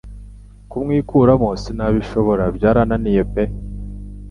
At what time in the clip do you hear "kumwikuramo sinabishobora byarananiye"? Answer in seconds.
0.69-3.21